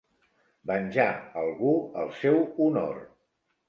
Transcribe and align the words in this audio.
Venjar 0.71 1.05
algú 1.43 1.77
el 2.05 2.13
seu 2.25 2.45
honor. 2.67 3.03